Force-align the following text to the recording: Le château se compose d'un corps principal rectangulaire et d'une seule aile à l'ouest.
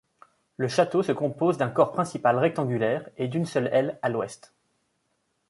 Le 0.57 0.67
château 0.67 1.03
se 1.03 1.11
compose 1.11 1.59
d'un 1.59 1.69
corps 1.69 1.91
principal 1.91 2.35
rectangulaire 2.39 3.07
et 3.17 3.27
d'une 3.27 3.45
seule 3.45 3.69
aile 3.71 3.99
à 4.01 4.09
l'ouest. 4.09 4.51